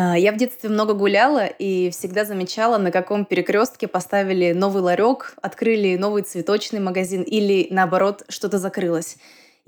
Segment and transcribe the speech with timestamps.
[0.00, 5.34] А, я в детстве много гуляла и всегда замечала, на каком перекрестке поставили новый ларек,
[5.42, 9.16] открыли новый цветочный магазин или, наоборот, что-то закрылось.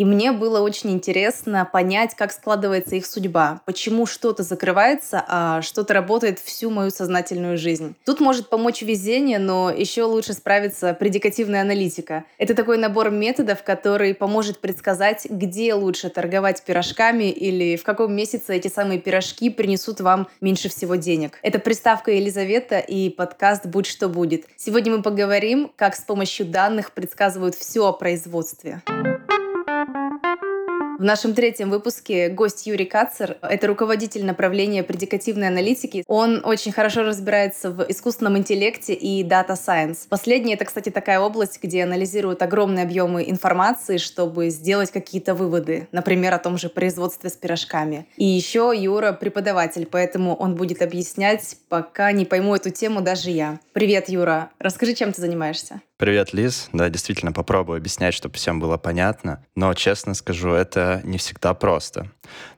[0.01, 5.93] И мне было очень интересно понять, как складывается их судьба, почему что-то закрывается, а что-то
[5.93, 7.95] работает всю мою сознательную жизнь.
[8.07, 12.25] Тут может помочь везение, но еще лучше справиться предикативная аналитика.
[12.39, 18.57] Это такой набор методов, который поможет предсказать, где лучше торговать пирожками или в каком месяце
[18.57, 21.39] эти самые пирожки принесут вам меньше всего денег.
[21.43, 24.47] Это приставка Елизавета и подкаст «Будь что будет».
[24.57, 28.81] Сегодня мы поговорим, как с помощью данных предсказывают все о производстве.
[31.01, 33.39] В нашем третьем выпуске гость Юрий Кацер.
[33.41, 36.05] Это руководитель направления предикативной аналитики.
[36.07, 40.01] Он очень хорошо разбирается в искусственном интеллекте и Data Science.
[40.11, 46.35] Последнее— это, кстати, такая область, где анализируют огромные объемы информации, чтобы сделать какие-то выводы, например,
[46.35, 48.07] о том же производстве с пирожками.
[48.19, 53.59] И еще Юра— преподаватель, поэтому он будет объяснять, пока не пойму эту тему даже я.
[53.73, 54.51] Привет, Юра.
[54.59, 55.81] Расскажи, чем ты занимаешься?
[56.01, 56.71] Привет, Лиз.
[56.73, 59.45] Да, действительно, попробую объяснять, чтобы всем было понятно.
[59.55, 62.11] Но, честно скажу, это не всегда просто.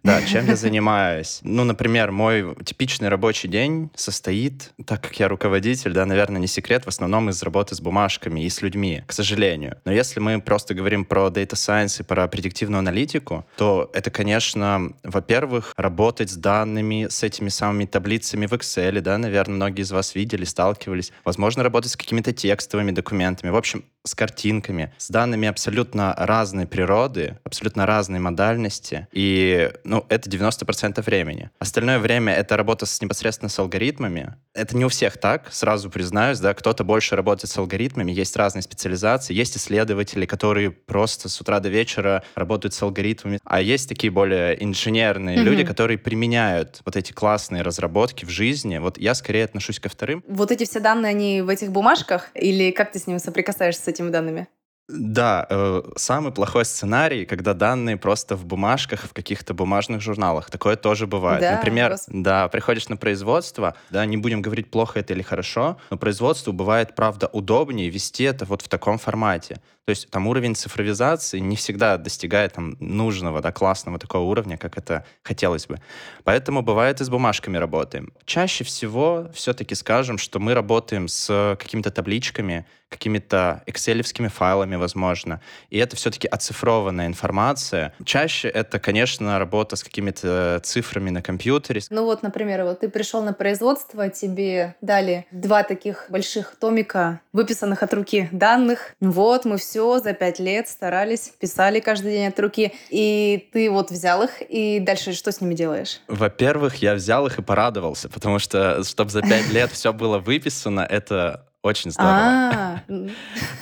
[0.03, 1.41] Да, чем я занимаюсь?
[1.43, 6.85] Ну, например, мой типичный рабочий день состоит, так как я руководитель, да, наверное, не секрет,
[6.85, 9.79] в основном из работы с бумажками и с людьми, к сожалению.
[9.85, 14.93] Но если мы просто говорим про Data Science и про предиктивную аналитику, то это, конечно,
[15.05, 20.15] во-первых, работать с данными, с этими самыми таблицами в Excel, да, наверное, многие из вас
[20.15, 21.13] видели, сталкивались.
[21.25, 27.39] Возможно, работать с какими-то текстовыми документами, в общем, с картинками, с данными абсолютно разной природы,
[27.45, 31.51] абсолютно разной модальности, и, ну, это 90% времени.
[31.59, 34.35] Остальное время— это работа с, непосредственно с алгоритмами.
[34.55, 38.63] Это не у всех так, сразу признаюсь, да, кто-то больше работает с алгоритмами, есть разные
[38.63, 44.11] специализации, есть исследователи, которые просто с утра до вечера работают с алгоритмами, а есть такие
[44.11, 45.43] более инженерные mm-hmm.
[45.43, 48.79] люди, которые применяют вот эти классные разработки в жизни.
[48.79, 50.25] Вот я скорее отношусь ко вторым.
[50.27, 52.31] Вот эти все данные, они в этих бумажках?
[52.35, 54.49] Или как ты с ними соприкасаешься этими данными?
[54.89, 60.51] Да, э, самый плохой сценарий, когда данные просто в бумажках, в каких-то бумажных журналах.
[60.51, 61.41] Такое тоже бывает.
[61.41, 62.23] Да, Например, господи.
[62.23, 66.95] да, приходишь на производство, да, не будем говорить, плохо это или хорошо, но производству бывает,
[66.95, 69.61] правда, удобнее вести это вот в таком формате.
[69.85, 74.79] То есть там уровень цифровизации не всегда достигает там нужного, да, классного такого уровня, как
[74.79, 75.81] это хотелось бы.
[76.23, 78.13] Поэтому бывает и с бумажками работаем.
[78.25, 85.41] Чаще всего все-таки скажем, что мы работаем с какими-то табличками, какими-то экселевскими файлами, возможно.
[85.71, 87.95] И это все-таки оцифрованная информация.
[88.05, 91.81] Чаще это, конечно, работа с какими-то цифрами на компьютере.
[91.91, 97.83] Ну вот, например, вот ты пришел на производство, тебе дали два таких больших томика, выписанных
[97.83, 98.95] от руки данных.
[99.01, 102.73] Вот, мы все за пять лет старались, писали каждый день от руки.
[102.91, 106.01] И ты вот взял их, и дальше что с ними делаешь?
[106.09, 110.81] Во-первых, я взял их и порадовался, потому что, чтобы за пять лет все было выписано,
[110.81, 112.13] это очень здорово.
[112.13, 112.81] А,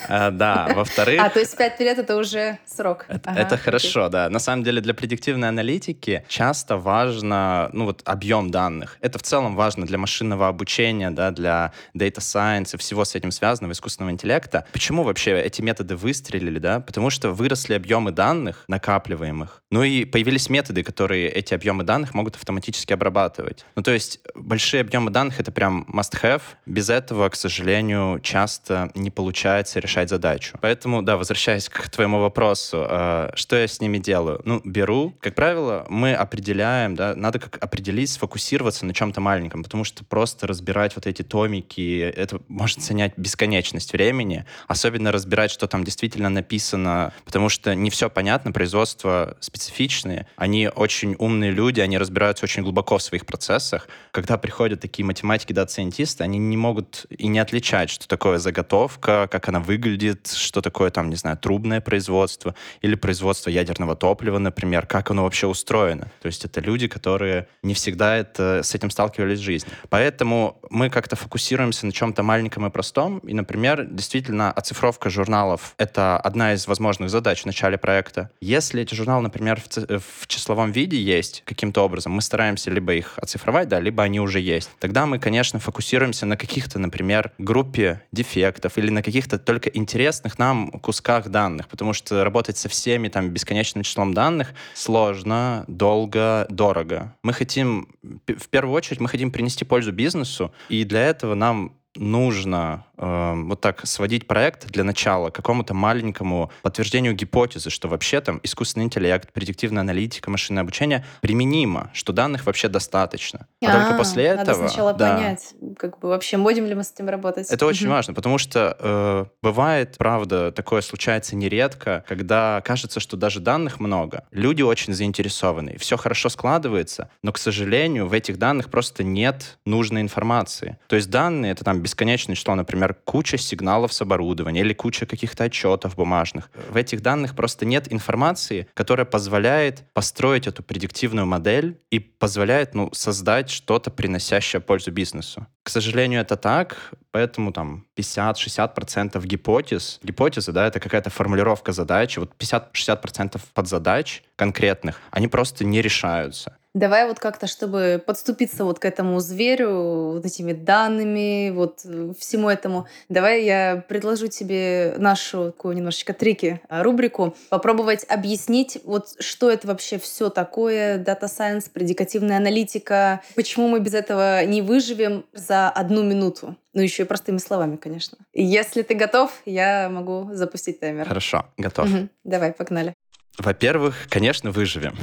[0.08, 1.20] а, да, во-вторых...
[1.22, 3.04] А, то есть 5 лет— это уже срок.
[3.08, 4.30] Это хорошо, да.
[4.30, 8.96] На самом деле для предиктивной аналитики часто важно, ну вот, объем данных.
[9.02, 13.30] Это в целом важно для машинного обучения, да, для data science и всего с этим
[13.30, 14.66] связанного, искусственного интеллекта.
[14.72, 16.80] Почему вообще эти методы выстрелили, да?
[16.80, 19.62] Потому что выросли объемы данных, накапливаемых.
[19.70, 23.66] Ну и появились методы, которые эти объемы данных могут автоматически обрабатывать.
[23.76, 26.42] Ну то есть большие объемы данных— это прям must-have.
[26.64, 30.56] Без этого, к сожалению, сожалению, часто не получается решать задачу.
[30.60, 34.40] Поэтому, да, возвращаясь к твоему вопросу, э, что я с ними делаю?
[34.44, 39.84] Ну, беру, как правило, мы определяем, да, надо как определить, сфокусироваться на чем-то маленьком, потому
[39.84, 45.84] что просто разбирать вот эти томики, это может занять бесконечность времени, особенно разбирать, что там
[45.84, 52.44] действительно написано, потому что не все понятно, производства специфичные, они очень умные люди, они разбираются
[52.44, 53.88] очень глубоко в своих процессах.
[54.12, 59.26] Когда приходят такие математики, дата-сайентисты, они не могут и не отличать знать, что такое заготовка,
[59.30, 64.86] как она выглядит, что такое там, не знаю, трубное производство или производство ядерного топлива, например,
[64.86, 66.10] как оно вообще устроено.
[66.20, 69.72] То есть это люди, которые не всегда это, с этим сталкивались в жизни.
[69.88, 73.18] Поэтому мы как-то фокусируемся на чем-то маленьком и простом.
[73.20, 78.28] И, например, действительно, оцифровка журналов— это одна из возможных задач в начале проекта.
[78.42, 83.14] Если эти журналы, например, в, в числовом виде есть каким-то образом, мы стараемся либо их
[83.16, 84.68] оцифровать, да, либо они уже есть.
[84.80, 90.38] Тогда мы, конечно, фокусируемся на каких-то, например, группах группе дефектов или на каких-то только интересных
[90.38, 97.14] нам кусках данных, потому что работать со всеми там бесконечным числом данных сложно, долго, дорого.
[97.22, 102.84] Мы хотим, в первую очередь, мы хотим принести пользу бизнесу, и для этого нам нужно
[102.96, 108.40] э, вот так сводить проект для начала к какому-то маленькому подтверждению гипотезы, что вообще там
[108.42, 113.46] искусственный интеллект, предиктивная аналитика, машинное обучение применимо, что данных вообще достаточно.
[113.62, 114.68] А, а только после надо этого...
[114.68, 117.50] сначала да, понять, как бы вообще будем ли мы с этим работать.
[117.50, 123.40] Это очень важно, потому что э, бывает, правда, такое случается нередко, когда кажется, что даже
[123.40, 129.02] данных много, люди очень заинтересованы, все хорошо складывается, но, к сожалению, в этих данных просто
[129.02, 130.78] нет нужной информации.
[130.86, 135.44] То есть данные— это там бесконечное число, например, куча сигналов с оборудования или куча каких-то
[135.44, 136.50] отчетов бумажных.
[136.68, 142.90] В этих данных просто нет информации, которая позволяет построить эту предиктивную модель и позволяет ну,
[142.92, 145.46] создать что-то, приносящее пользу бизнесу.
[145.62, 146.76] К сожалению, это так,
[147.10, 155.28] поэтому там 50-60% гипотез, гипотезы, да, это какая-то формулировка задачи, вот 50-60% подзадач конкретных, они
[155.28, 156.56] просто не решаются.
[156.74, 162.48] Давай вот как-то, чтобы подступиться вот к этому зверю, вот этими данными, вот э, всему
[162.48, 169.50] этому, давай я предложу тебе нашу такую немножечко трики а, рубрику, попробовать объяснить, вот что
[169.50, 175.68] это вообще все такое, Data Science, предикативная аналитика, почему мы без этого не выживем за
[175.68, 176.54] одну минуту.
[176.72, 178.18] Ну, еще и простыми словами, конечно.
[178.32, 181.08] Если ты готов, я могу запустить таймер.
[181.08, 181.88] Хорошо, готов.
[181.88, 182.08] Угу.
[182.22, 182.94] Давай, погнали.
[183.38, 184.94] Во-первых, конечно, выживем.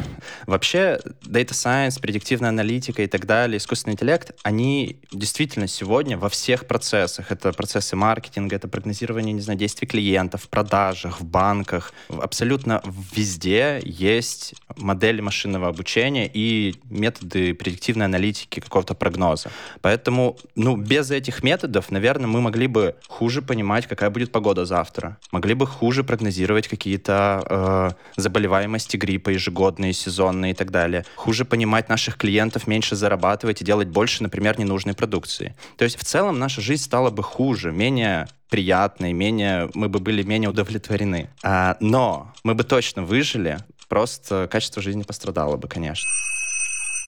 [0.46, 6.68] Вообще, data science, предиктивная аналитика и так далее, искусственный интеллект, они действительно сегодня во всех
[6.68, 7.32] процессах.
[7.32, 11.94] Это процессы маркетинга, это прогнозирование, не знаю, действий клиентов, в продажах, в банках.
[12.10, 12.84] Абсолютно
[13.16, 19.50] везде есть модели машинного обучения и методы предиктивной аналитики какого-то прогноза.
[19.82, 25.18] Поэтому, ну, без этих методов, наверное, мы могли бы хуже понимать, какая будет погода завтра.
[25.32, 31.06] Могли бы хуже прогнозировать какие-то э, заболеваемости гриппа ежегодные, сезонные и так далее.
[31.16, 35.56] Хуже понимать наших клиентов, меньше зарабатывать и делать больше, например, ненужной продукции.
[35.78, 40.24] То есть в целом наша жизнь стала бы хуже, менее приятной, менее, мы бы были
[40.24, 41.30] менее удовлетворены.
[41.44, 46.08] А, но мы бы точно выжили, просто качество жизни пострадало бы, конечно.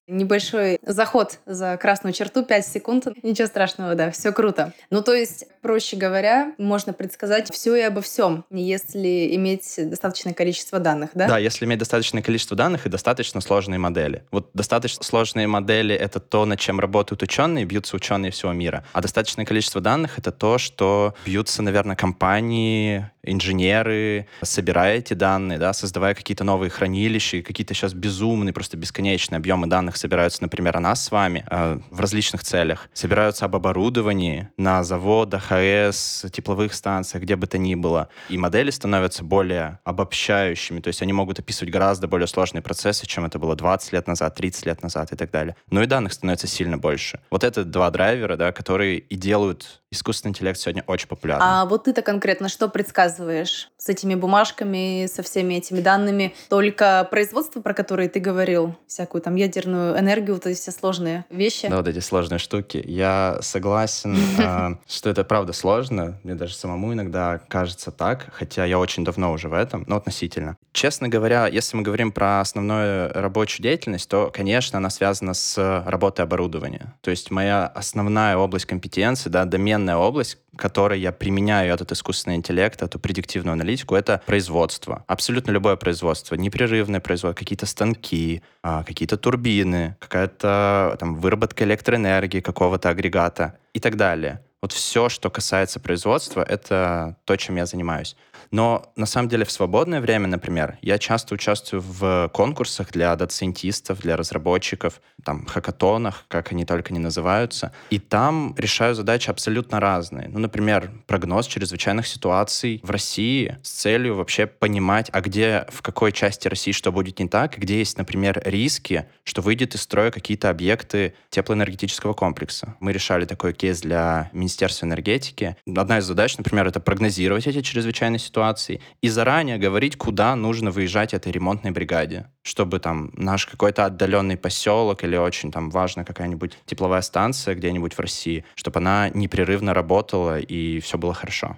[0.09, 3.07] Небольшой заход за красную черту, 5 секунд.
[3.21, 4.73] Ничего страшного, да, все круто.
[4.89, 10.79] Ну, то есть, проще говоря, можно предсказать все и обо всем, если иметь достаточное количество
[10.79, 11.27] данных, да?
[11.27, 14.23] Да, если иметь достаточное количество данных и достаточно сложные модели.
[14.31, 18.83] Вот достаточно сложные модели— это то, над чем работают ученые, бьются ученые всего мира.
[18.93, 25.73] А достаточное количество данных— это то, что бьются, наверное, компании, инженеры, собирая эти данные, да,
[25.73, 31.03] создавая какие-то новые хранилища, какие-то сейчас безумные, просто бесконечные объемы данных собираются, например, о нас
[31.03, 32.89] с вами э, в различных целях.
[32.93, 38.09] Собираются об оборудовании на заводах, АЭС, тепловых станциях, где бы то ни было.
[38.29, 43.25] И модели становятся более обобщающими, то есть они могут описывать гораздо более сложные процессы, чем
[43.25, 45.55] это было 20 лет назад, 30 лет назад и так далее.
[45.69, 47.19] Но и данных становится сильно больше.
[47.29, 51.41] Вот это два драйвера, да, которые и делают искусственный интеллект сегодня очень популярен.
[51.41, 56.35] А вот ты-то конкретно что предсказываешь с этими бумажками, со всеми этими данными?
[56.49, 61.67] Только производство, про которое ты говорил, всякую там ядерную энергию, вот эти все сложные вещи?
[61.67, 62.83] Да, вот эти сложные штуки.
[62.85, 66.19] Я согласен, а, что это правда сложно.
[66.23, 70.57] Мне даже самому иногда кажется так, хотя я очень давно уже в этом, но относительно.
[70.71, 76.21] Честно говоря, если мы говорим про основную рабочую деятельность, то, конечно, она связана с работой
[76.25, 76.93] оборудования.
[77.01, 82.35] То есть моя основная область компетенции, да, домен современная область, которой я применяю этот искусственный
[82.35, 85.03] интеллект, эту предиктивную аналитику, это производство.
[85.07, 86.35] Абсолютно любое производство.
[86.35, 93.95] Непрерывное производство, какие-то станки, а, какие-то турбины, какая-то там выработка электроэнергии какого-то агрегата и так
[93.95, 94.41] далее.
[94.61, 98.15] Вот все, что касается производства, это то, чем я занимаюсь.
[98.51, 103.99] Но на самом деле в свободное время, например, я часто участвую в конкурсах для доцентистов,
[103.99, 107.71] для разработчиков, там, хакатонах, как они только не называются.
[107.89, 110.27] И там решаю задачи абсолютно разные.
[110.29, 116.11] Ну, например, прогноз чрезвычайных ситуаций в России с целью вообще понимать, а где, в какой
[116.11, 120.49] части России что будет не так, где есть, например, риски, что выйдет из строя какие-то
[120.49, 122.75] объекты теплоэнергетического комплекса.
[122.79, 125.55] Мы решали такой кейс для Министерства энергетики.
[125.77, 131.13] Одна из задач, например, это прогнозировать эти чрезвычайные ситуации, и заранее говорить, куда нужно выезжать
[131.13, 137.01] этой ремонтной бригаде, чтобы там наш какой-то отдаленный поселок или очень там важная какая-нибудь тепловая
[137.01, 141.55] станция где-нибудь в России, чтобы она непрерывно работала и все было хорошо.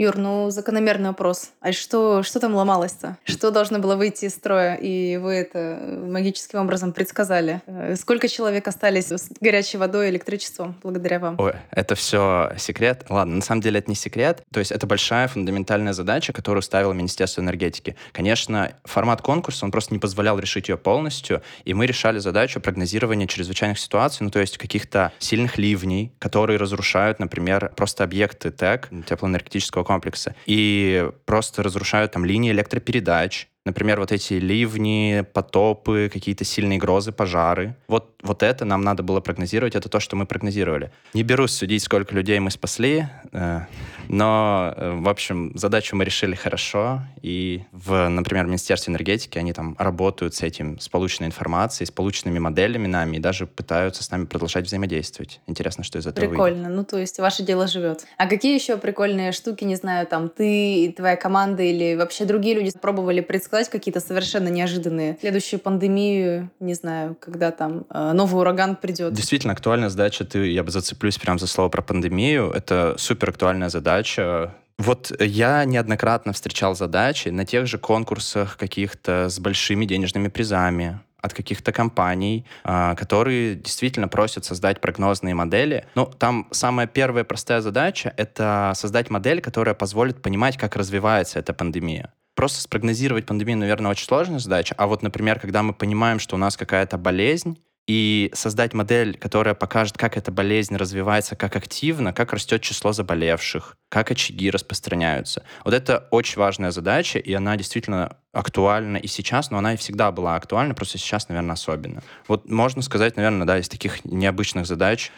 [0.00, 1.50] Юр, ну закономерный вопрос.
[1.60, 3.18] А что, что там ломалось-то?
[3.24, 5.76] Что должно было выйти из строя, и вы это
[6.06, 7.62] магическим образом предсказали?
[7.66, 11.34] Э, сколько человек остались с горячей водой и электричеством благодаря вам?
[11.40, 13.06] Ой, это все секрет.
[13.08, 14.44] Ладно, на самом деле это не секрет.
[14.52, 17.96] То есть это большая фундаментальная задача, которую ставило Министерство энергетики.
[18.12, 23.26] Конечно, формат конкурса, он просто не позволял решить ее полностью, и мы решали задачу прогнозирования
[23.26, 29.87] чрезвычайных ситуаций, ну то есть каких-то сильных ливней, которые разрушают, например, просто объекты ТЭК, теплоэнергетического
[29.88, 37.12] комплекса, и просто разрушают там линии электропередач, Например, вот эти ливни, потопы, какие-то сильные грозы,
[37.12, 37.74] пожары.
[37.86, 40.90] Вот, вот это нам надо было прогнозировать, это то, что мы прогнозировали.
[41.12, 43.60] Не берусь судить, сколько людей мы спасли, э,
[44.08, 49.76] но, э, в общем, задачу мы решили хорошо, и в, например, Министерстве энергетики они там
[49.78, 54.24] работают с этим, с полученной информацией, с полученными моделями нами, и даже пытаются с нами
[54.24, 55.40] продолжать взаимодействовать.
[55.46, 56.76] Интересно, что из этого Прикольно, выйдет.
[56.76, 58.06] ну то есть ваше дело живет.
[58.16, 62.54] А какие еще прикольные штуки, не знаю, там ты и твоя команда или вообще другие
[62.54, 65.16] люди пробовали предсказать сказать какие-то совершенно неожиданные.
[65.20, 69.12] Следующую пандемию, не знаю, когда там э, новый ураган придет.
[69.12, 70.24] Действительно актуальная задача.
[70.24, 72.50] Ты, я бы зацеплюсь прямо за слово про пандемию.
[72.50, 74.54] Это супер актуальная задача.
[74.78, 81.34] Вот я неоднократно встречал задачи на тех же конкурсах каких-то с большими денежными призами, от
[81.34, 85.84] каких-то компаний, а, которые действительно просят создать прогнозные модели.
[85.96, 91.52] Ну, там самая первая простая задача— это создать модель, которая позволит понимать, как развивается эта
[91.52, 94.72] пандемия просто спрогнозировать пандемию, наверное, очень сложная задача.
[94.78, 99.54] А вот, например, когда мы понимаем, что у нас какая-то болезнь, и создать модель, которая
[99.54, 105.42] покажет, как эта болезнь развивается, как активно, как растет число заболевших, как очаги распространяются.
[105.64, 110.12] Вот это очень важная задача, и она действительно актуальна и сейчас, но она и всегда
[110.12, 112.02] была актуальна, просто сейчас, наверное, особенно.
[112.26, 115.10] Вот можно сказать, наверное, да, из таких необычных задач.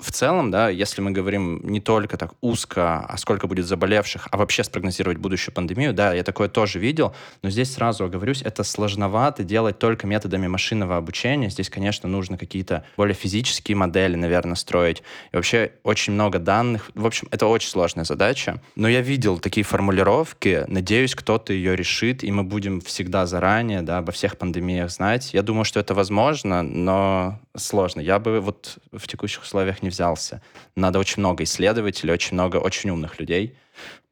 [0.00, 4.36] В целом, да, если мы говорим не только так узко, а сколько будет заболевших, а
[4.36, 9.44] вообще спрогнозировать будущую пандемию, да, я такое тоже видел, но здесь сразу оговорюсь, это сложновато
[9.44, 11.48] делать только методами машинного обучения.
[11.48, 15.02] Здесь, конечно, нужно какие-то более физические модели, наверное, строить.
[15.32, 16.90] И вообще очень много данных.
[16.94, 18.60] В общем, это очень сложная задача.
[18.74, 20.64] Но я видел такие формулировки.
[20.66, 25.32] Надеюсь, кто-то ее решит, и мы будем будем всегда заранее, да, обо всех пандемиях знать.
[25.32, 28.00] Я думаю, что это возможно, но сложно.
[28.00, 30.42] Я бы вот в текущих условиях не взялся.
[30.74, 33.54] Надо очень много исследователей, очень много очень умных людей.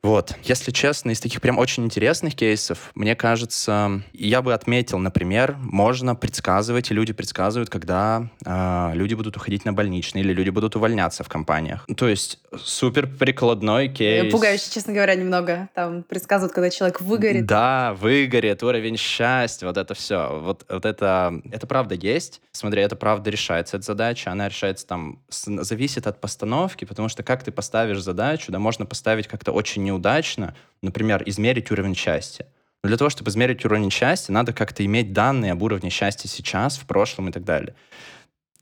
[0.02, 0.34] Вот.
[0.44, 6.14] Если честно, из таких прям очень интересных кейсов, мне кажется, я бы отметил, например, можно
[6.14, 11.24] предсказывать, и люди предсказывают, когда э, люди будут уходить на больничный или люди будут увольняться
[11.24, 11.84] в компаниях.
[11.96, 14.30] То есть супер прикладной кейс.
[14.32, 15.68] Пугающе, честно говоря, немного.
[15.74, 17.46] Там предсказывают, когда человек выгорит.
[17.46, 20.40] Да, выгорит, уровень счастья, вот это все.
[20.40, 22.40] Вот, вот это, это правда есть.
[22.52, 24.30] Смотри, это правда решается, эта задача.
[24.30, 28.86] Она решается там, с, зависит от постановки, потому что как ты поставишь задачу, да, можно
[28.86, 32.46] поставить как-то очень неудачно, например, измерить уровень счастья.
[32.82, 36.76] Но для того, чтобы измерить уровень счастья, надо как-то иметь данные об уровне счастья сейчас,
[36.76, 37.74] в прошлом и так далее.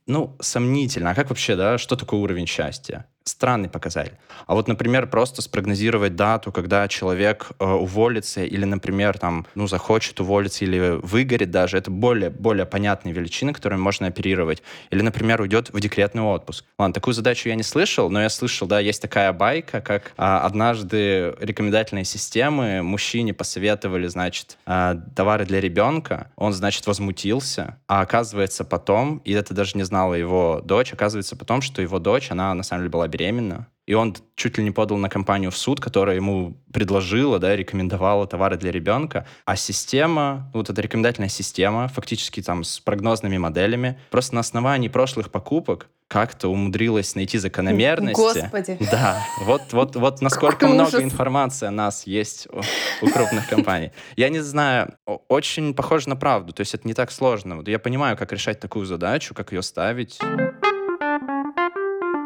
[0.07, 1.11] Ну, сомнительно.
[1.11, 3.05] А как вообще, да, что такое уровень счастья?
[3.25, 4.13] Странный показатель.
[4.45, 10.19] А вот, например, просто спрогнозировать дату, когда человек э, уволится или, например, там, ну, захочет
[10.19, 14.61] уволиться или выгорит даже, это более, более понятные величины, которыми можно оперировать.
[14.91, 16.65] Или, например, уйдет в декретный отпуск.
[16.77, 20.41] Ладно, такую задачу я не слышал, но я слышал, да, есть такая байка, как а,
[20.45, 28.63] однажды рекомендательные системы мужчине посоветовали, значит, а, товары для ребенка, он, значит, возмутился, а оказывается
[28.63, 32.61] потом, и это даже не знала его дочь, оказывается потом, что его дочь, она на
[32.61, 36.15] самом деле была беременна, и он чуть ли не подал на компанию в суд, которая
[36.15, 39.27] ему предложила, да, рекомендовала товары для ребенка.
[39.45, 45.31] А система, вот эта рекомендательная система, фактически там с прогнозными моделями, просто на основании прошлых
[45.31, 48.15] покупок как-то умудрилась найти закономерности.
[48.15, 48.77] Господи.
[48.91, 52.61] Да, вот, вот, вот насколько много информации о нас есть у,
[53.05, 53.91] у крупных компаний.
[54.15, 54.95] Я не знаю,
[55.27, 57.63] очень похоже на правду, то есть это не так сложно.
[57.65, 60.19] Я понимаю, как решать такую задачу, как ее ставить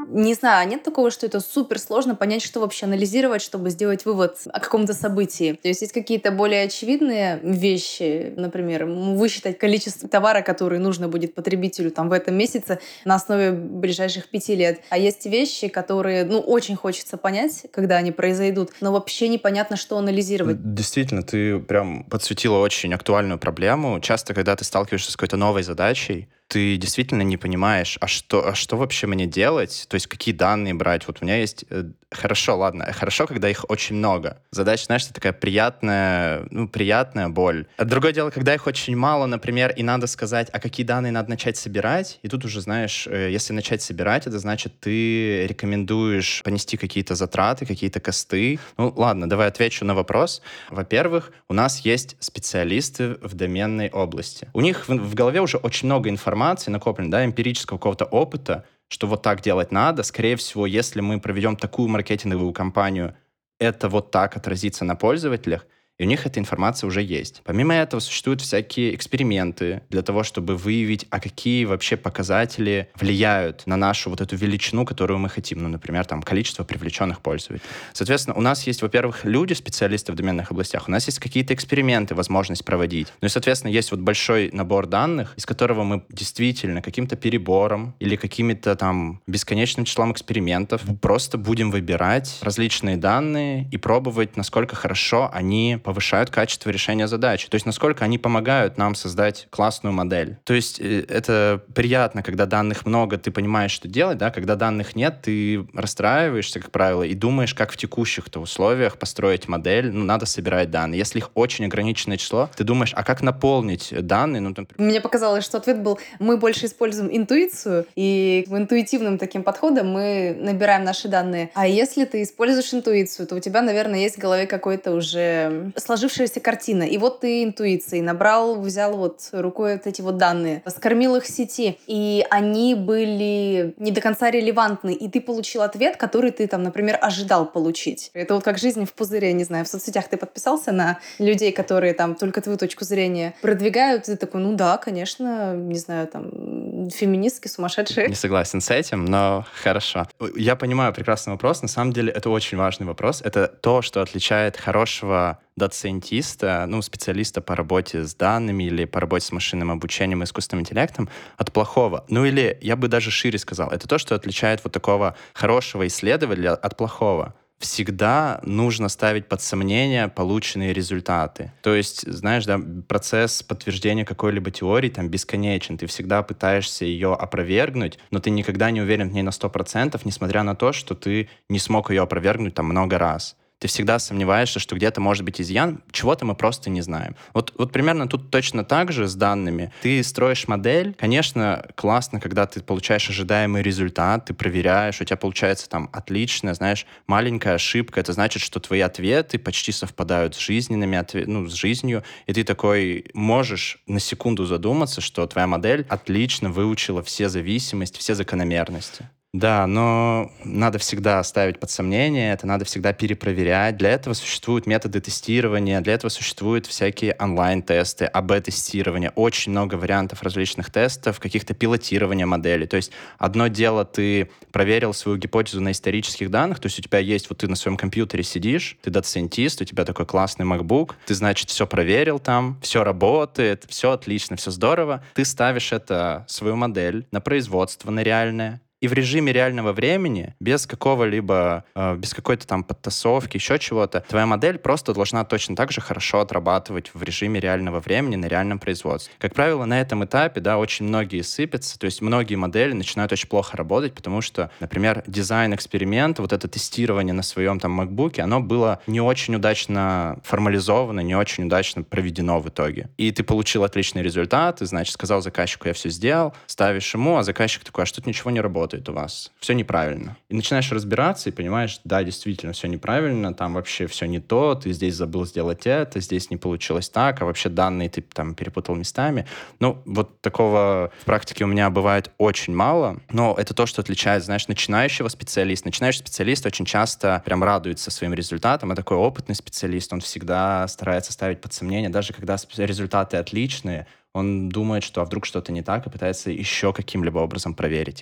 [0.10, 4.38] не знаю, нет такого, что это супер сложно понять, что вообще анализировать, чтобы сделать вывод
[4.51, 5.54] о каком-то событии.
[5.62, 11.92] То есть есть какие-то более очевидные вещи, например, высчитать количество товара, который нужно будет потребителю
[11.92, 14.82] там в этом месяце на основе ближайших пяти лет.
[14.89, 19.98] А есть вещи, которые, ну, очень хочется понять, когда они произойдут, но вообще непонятно, что
[19.98, 20.58] анализировать.
[20.74, 24.00] Действительно, ты прям подсветила очень актуальную проблему.
[24.00, 28.56] Часто, когда ты сталкиваешься с какой-то новой задачей, ты действительно не понимаешь, а что, а
[28.56, 31.08] что вообще мне делать, то есть какие данные брать.
[31.08, 34.42] Вот у меня есть э, хорошо, ладно, хорошо, когда их очень много.
[34.51, 37.68] Задача, знаешь, это такая приятная, ну, приятная боль.
[37.78, 41.30] А другое дело, когда их очень мало, например, и надо сказать, а какие данные надо
[41.30, 46.78] начать собирать, и тут уже, знаешь, э, если начать собирать, это значит, ты рекомендуешь понести
[46.78, 48.60] какие-то затраты, какие-то косты.
[48.78, 50.42] Ну, ладно, давай отвечу на вопрос.
[50.70, 54.50] Во-первых, у нас есть специалисты в доменной области.
[54.54, 59.08] У них в, в голове уже очень много информации накоплено, да, эмпирического какого-то опыта, что
[59.08, 60.03] вот так делать надо.
[60.03, 63.15] Скорее всего, если мы проведем такую маркетинговую кампанию,
[63.60, 65.65] это вот так отразится на пользователях—
[66.00, 67.41] и у них эта информация уже есть.
[67.44, 73.75] Помимо этого существуют всякие эксперименты для того, чтобы выявить, а какие вообще показатели влияют на
[73.75, 75.62] нашу вот эту величину, которую мы хотим.
[75.62, 77.62] Ну, например, там количество привлеченных пользователей.
[77.91, 82.15] Соответственно, у нас есть, во-первых, люди, специалисты в доменных областях, у нас есть какие-то эксперименты,
[82.15, 83.08] возможность проводить.
[83.22, 88.15] Ну и, соответственно, есть вот большой набор данных, из которого мы действительно каким-то перебором или
[88.15, 95.77] какими-то там бесконечным числом экспериментов просто будем выбирать различные данные и пробовать, насколько хорошо они
[95.89, 97.50] повышают качество решения задачи.
[97.50, 100.38] То есть насколько они помогают нам создать классную модель.
[100.43, 104.96] То есть э, это приятно, когда данных много, ты понимаешь, что делать, да, когда данных
[104.96, 110.27] нет, ты расстраиваешься, как правило, и думаешь, как в текущих-то условиях построить модель, ну, надо
[110.27, 111.00] собирать данные.
[111.00, 114.41] Если их очень ограниченное число, ты думаешь, а как наполнить данные?
[114.41, 114.75] Ну, например...
[114.77, 120.84] Мне показалось, что ответ был, мы больше используем интуицию, и интуитивным таким подходом мы набираем
[120.84, 121.50] наши данные.
[121.55, 126.39] А если ты используешь интуицию, то у тебя, наверное, есть в голове какой-то уже сложившаяся
[126.39, 126.83] картина.
[126.83, 131.77] И вот ты интуицией набрал, взял вот рукой вот эти вот данные, скормил их сети,
[131.88, 136.98] и они были не до конца релевантны, и ты получил ответ, который ты там, например,
[137.01, 138.12] ожидал получить.
[138.13, 141.93] Это вот как жизнь в пузыре, не знаю, в соцсетях ты подписался на людей, которые
[141.93, 146.89] там только твою точку зрения продвигают, и ты такой, ну да, конечно, не знаю, там,
[146.89, 148.07] феминистки, сумасшедшие.
[148.07, 150.07] Не согласен с этим, но хорошо.
[150.36, 151.62] Я понимаю прекрасный вопрос.
[151.62, 153.21] На самом деле это очень важный вопрос.
[153.21, 159.25] Это то, что отличает хорошего дата-сайентиста, ну, специалиста по работе с данными или по работе
[159.28, 162.06] с машинным обучением и искусственным интеллектом от плохого.
[162.10, 166.56] Ну, или я бы даже шире сказал, это то, что отличает вот такого хорошего исследователя
[166.56, 171.51] от плохого всегда нужно ставить под сомнение полученные результаты.
[171.62, 175.78] То есть, знаешь, да, процесс подтверждения какой-либо теории там бесконечен.
[175.78, 180.44] Ты всегда пытаешься ее опровергнуть, но ты никогда не уверен в ней на 100%, несмотря
[180.44, 184.75] на то, что ты не смог ее опровергнуть там много раз ты всегда сомневаешься, что
[184.75, 187.16] где-то может быть изъян, чего-то мы просто не знаем.
[187.34, 189.72] Вот, вот примерно тут точно так же с данными.
[189.82, 195.70] Ты строишь модель, конечно, классно, когда ты получаешь ожидаемый результат, ты проверяешь, у тебя получается
[195.70, 201.28] там отлично, знаешь, маленькая ошибка, это значит, что твои ответы почти совпадают с жизненными, ответ,
[201.28, 207.04] ну, с жизнью, и ты такой можешь на секунду задуматься, что твоя модель отлично выучила
[207.04, 209.10] все зависимости, все закономерности.
[209.31, 213.77] Да, но надо всегда ставить под сомнение, это надо всегда перепроверять.
[213.77, 220.72] Для этого существуют методы тестирования, для этого существуют всякие онлайн-тесты, АБ-тестирование, очень много вариантов различных
[220.72, 222.65] тестов, каких-то пилотирования моделей.
[222.65, 226.98] То есть одно дело, ты проверил свою гипотезу на исторических данных, то есть у тебя
[226.98, 231.13] есть, вот ты на своем компьютере сидишь, ты дата-сайентист, у тебя такой классный MacBook, ты,
[231.13, 235.03] значит, все проверил там, все работает, все отлично, все здорово.
[235.13, 240.65] Ты ставишь это, свою модель на производство, на реальное, и в режиме реального времени, без
[240.65, 245.81] какого-либо, э, без какой-то там подтасовки, еще чего-то, твоя модель просто должна точно так же
[245.81, 249.13] хорошо отрабатывать в режиме реального времени на реальном производстве.
[249.20, 253.27] Как правило, на этом этапе, да, очень многие сыпятся, то есть многие модели начинают очень
[253.27, 258.79] плохо работать, потому что, например, дизайн-эксперимент, вот это тестирование на своем там MacBook, оно было
[258.87, 262.89] не очень удачно формализовано, не очень удачно проведено в итоге.
[262.98, 267.24] И ты получил отличный результат, и, значит, сказал заказчику, я все сделал, ставишь ему, а
[267.24, 270.16] заказчик такой, а что-то ничего не работает работает у вас, все неправильно.
[270.29, 274.72] И начинаешь разбираться и понимаешь, да, действительно, все неправильно, там вообще все не то, ты
[274.74, 279.25] здесь забыл сделать это, здесь не получилось так, а вообще данные ты там перепутал местами.
[279.60, 284.24] Ну, вот такого в практике у меня бывает очень мало, но это то, что отличает,
[284.24, 285.68] знаешь, начинающего специалиста.
[285.68, 291.12] Начинающий специалист очень часто прям радуется своим результатам, а такой опытный специалист, он всегда старается
[291.12, 295.86] ставить под сомнение, даже когда результаты отличные, он думает, что а вдруг что-то не так,
[295.86, 298.01] и пытается еще каким-либо образом проверить.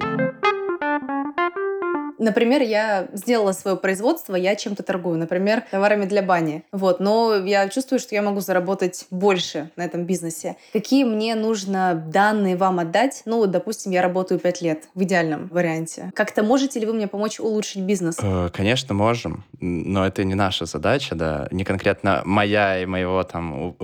[2.20, 6.64] Например, я сделала свое производство, я чем-то торгую, например, товарами для бани.
[6.72, 10.56] Вот, но я чувствую, что я могу заработать больше на этом бизнесе.
[10.74, 13.22] Какие мне нужно данные вам отдать?
[13.26, 16.12] Ну, допустим, я работаю 5 лет в идеальном варианте.
[16.16, 18.18] Как-то можете ли вы мне помочь улучшить бизнес?
[18.22, 23.76] Э, конечно, можем, но это не наша задача, да, не конкретно моя и моего там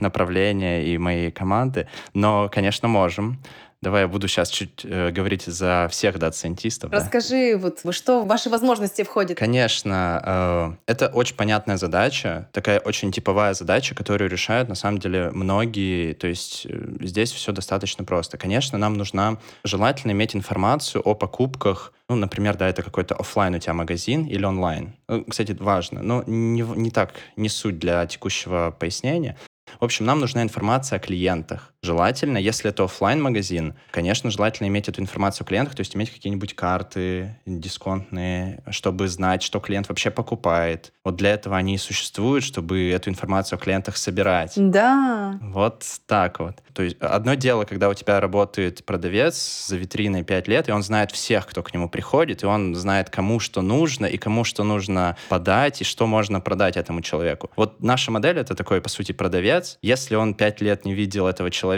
[0.00, 3.38] направления и моей команды, но, конечно, можем.
[3.84, 6.90] Давай я буду сейчас чуть э, говорить за всех дата-сайентистов.
[6.90, 7.58] Расскажи, да?
[7.58, 9.36] вот что в ваши возможности входит?
[9.36, 15.30] Конечно, э, это очень понятная задача, такая очень типовая задача, которую решают на самом деле
[15.32, 16.14] многие.
[16.14, 18.38] То есть э, здесь все достаточно просто.
[18.38, 23.58] Конечно, нам нужна желательно иметь информацию о покупках ну, например, да, это какой-то офлайн у
[23.58, 24.92] тебя магазин или онлайн.
[25.08, 29.38] Ну, кстати, важно, но не, не так, не суть для текущего пояснения.
[29.80, 31.73] В общем, нам нужна информация о клиентах.
[31.84, 36.10] Желательно, если это офлайн магазин конечно, желательно иметь эту информацию о клиентах, то есть иметь
[36.10, 40.92] какие-нибудь карты дисконтные, чтобы знать, что клиент вообще покупает.
[41.04, 44.54] Вот для этого они и существуют, чтобы эту информацию о клиентах собирать.
[44.56, 45.38] Да.
[45.42, 46.56] Вот так вот.
[46.72, 50.82] То есть одно дело, когда у тебя работает продавец за витриной 5 лет, и он
[50.82, 54.64] знает всех, кто к нему приходит, и он знает, кому что нужно, и кому что
[54.64, 57.50] нужно подать, и что можно продать этому человеку.
[57.54, 59.78] Вот наша модель— это такой, по сути, продавец.
[59.82, 61.73] Если он 5 лет не видел этого человека,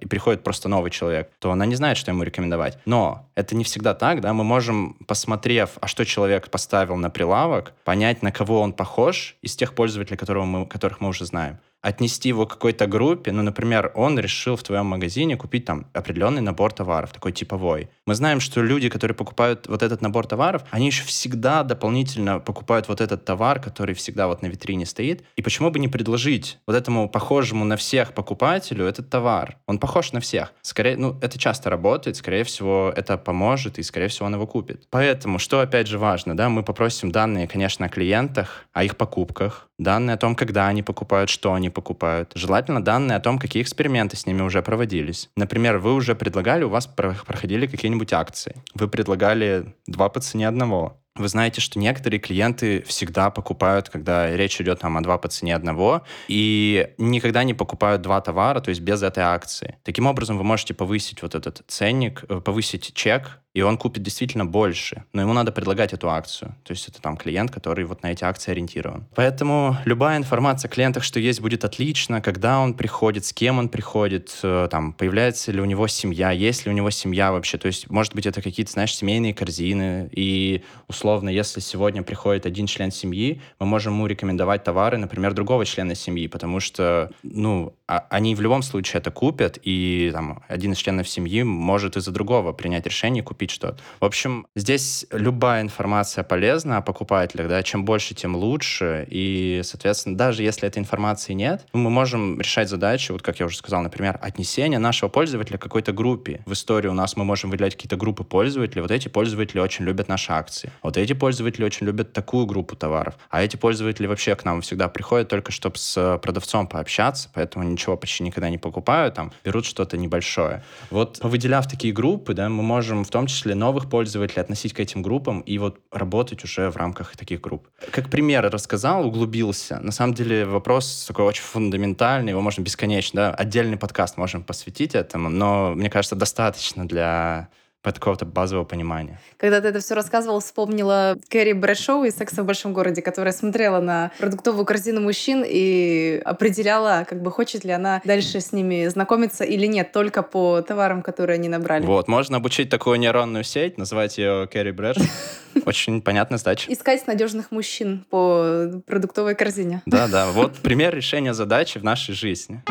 [0.00, 2.78] и приходит просто новый человек, то она не знает, что ему рекомендовать.
[2.84, 7.72] Но это не всегда так, да, мы можем, посмотрев, а что человек поставил на прилавок,
[7.84, 12.28] понять, на кого он похож из тех пользователей, которого мы, которых мы уже знаем отнести
[12.28, 16.72] его к какой-то группе, ну, например, он решил в твоем магазине купить там определенный набор
[16.72, 17.88] товаров, такой типовой.
[18.06, 22.88] Мы знаем, что люди, которые покупают вот этот набор товаров, они еще всегда дополнительно покупают
[22.88, 25.24] вот этот товар, который всегда вот на витрине стоит.
[25.36, 29.58] И почему бы не предложить вот этому похожему на всех покупателю этот товар?
[29.66, 30.52] Он похож на всех.
[30.62, 34.86] Скорее, ну, это часто работает, скорее всего, это поможет, и, скорее всего, он его купит.
[34.90, 39.68] Поэтому, что опять же важно, да, мы попросим данные, конечно, о клиентах, о их покупках,
[39.78, 42.32] данные о том, когда они покупают, что они покупают.
[42.34, 45.30] Желательно данные о том, какие эксперименты с ними уже проводились.
[45.36, 48.62] Например, вы уже предлагали, у вас проходили какие-нибудь акции.
[48.74, 51.00] Вы предлагали два по цене одного.
[51.18, 55.54] Вы знаете, что некоторые клиенты всегда покупают, когда речь идет там о два по цене
[55.54, 59.76] одного, и никогда не покупают два товара, то есть без этой акции.
[59.84, 64.46] Таким образом, вы можете повысить вот этот ценник, э, повысить чек и он купит действительно
[64.46, 66.54] больше, но ему надо предлагать эту акцию.
[66.62, 69.08] То есть это там клиент, который вот на эти акции ориентирован.
[69.16, 73.68] Поэтому любая информация о клиентах, что есть, будет отлично, когда он приходит, с кем он
[73.68, 77.58] приходит, э, там, появляется ли у него семья, есть ли у него семья вообще.
[77.58, 82.66] То есть, может быть, это какие-то, знаешь, семейные корзины, и условно, если сегодня приходит один
[82.66, 88.06] член семьи, мы можем ему рекомендовать товары, например, другого члена семьи, потому что, ну, а,
[88.10, 92.52] они в любом случае это купят, и там один из членов семьи может из-за другого
[92.52, 93.78] принять решение купить что-то.
[94.00, 100.16] В общем, здесь любая информация полезна о покупателях, да, чем больше, тем лучше, и, соответственно,
[100.16, 104.18] даже если этой информации нет, мы можем решать задачи, вот как я уже сказал, например,
[104.20, 106.42] отнесение нашего пользователя к какой-то группе.
[106.44, 110.08] В истории у нас мы можем выделять какие-то группы пользователей, вот эти пользователи очень любят
[110.08, 114.44] наши акции, вот эти пользователи очень любят такую группу товаров, а эти пользователи вообще к
[114.46, 119.30] нам всегда приходят только чтобы с продавцом пообщаться, поэтому ничего почти никогда не покупают, там,
[119.44, 120.62] берут что-то небольшое.
[120.90, 125.02] Вот повыделяв такие группы, да, мы можем в том числе новых пользователей относить к этим
[125.02, 127.68] группам и вот работать уже в рамках таких групп.
[127.90, 129.80] Как пример рассказал, углубился.
[129.80, 134.94] На самом деле вопрос такой очень фундаментальный, его можно бесконечно, да, отдельный подкаст можем посвятить
[134.94, 137.50] этому, но мне кажется, достаточно для
[137.82, 139.20] какого-то базового понимания.
[139.36, 143.80] Когда ты это все рассказывал, вспомнила Кэрри Брэшоу из «Секса в большом городе», которая смотрела
[143.80, 149.44] на продуктовую корзину мужчин и определяла, как бы хочет ли она дальше с ними знакомиться
[149.44, 151.84] или нет, только по товарам, которые они набрали.
[151.84, 154.96] Вот, можно обучить такую нейронную сеть, называть ее Кэрри Брэш.
[155.66, 156.72] Очень понятная задача.
[156.72, 159.82] Искать надежных мужчин по продуктовой корзине.
[159.86, 160.30] Да, да.
[160.30, 162.62] Вот пример решения задачи в нашей жизни.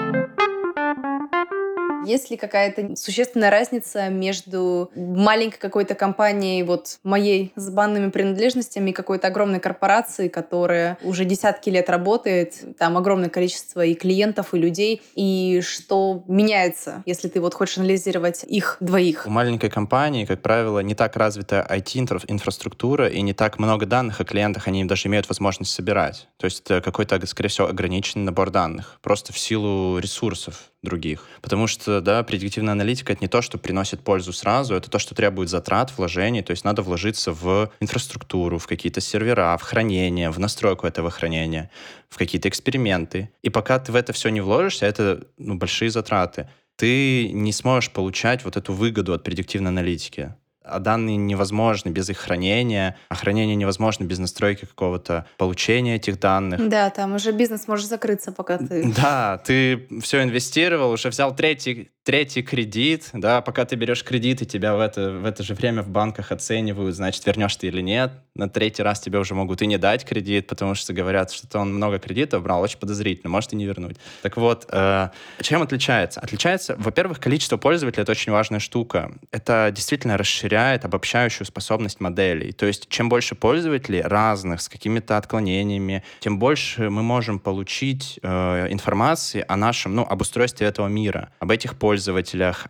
[2.07, 8.93] Есть ли какая-то существенная разница между маленькой какой-то компанией, вот моей с банными принадлежностями, и
[8.93, 15.01] какой-то огромной корпорацией, которая уже десятки лет работает, там огромное количество и клиентов, и людей,
[15.15, 19.25] и что меняется, если ты вот хочешь анализировать их двоих?
[19.27, 24.23] У маленькой компании, как правило, не так развита IT-инфраструктура и не так много данных о
[24.23, 26.29] клиентах, они даже имеют возможность собирать.
[26.37, 31.25] То есть это какой-то, скорее всего, ограниченный набор данных, просто в силу ресурсов других.
[31.41, 35.15] Потому что, да, предиктивная аналитика— это не то, что приносит пользу сразу, это то, что
[35.15, 40.39] требует затрат, вложений, то есть надо вложиться в инфраструктуру, в какие-то сервера, в хранение, в
[40.39, 41.69] настройку этого хранения,
[42.09, 43.29] в какие-то эксперименты.
[43.43, 46.47] И пока ты в это все не вложишься, это ну, большие затраты
[46.77, 50.35] ты не сможешь получать вот эту выгоду от предиктивной аналитики
[50.67, 56.67] а данные невозможны без их хранения, а хранение невозможно без настройки какого-то получения этих данных.
[56.67, 58.91] Да, там уже бизнес может закрыться, пока ты...
[58.95, 64.45] Да, ты все инвестировал, уже взял третий третий кредит, да, пока ты берешь кредит, и
[64.45, 68.13] тебя в это, в это же время в банках оценивают, значит, вернешь ты или нет.
[68.33, 71.73] На третий раз тебе уже могут и не дать кредит, потому что говорят, что он
[71.73, 73.97] много кредитов брал, очень подозрительно, может и не вернуть.
[74.21, 75.09] Так вот, э,
[75.41, 76.21] чем отличается?
[76.21, 79.11] Отличается, во-первых, количество пользователей— это очень важная штука.
[79.31, 82.53] Это действительно расширяет обобщающую способность моделей.
[82.53, 88.67] То есть, чем больше пользователей разных, с какими-то отклонениями, тем больше мы можем получить э,
[88.69, 91.96] информации о нашем, ну, об устройстве этого мира, об этих пользователях,